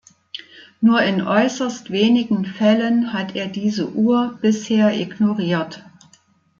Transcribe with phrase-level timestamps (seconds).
[0.79, 5.83] Nur in äußerst wenigen Fällen hat er diese Uhr bisher ignoriert.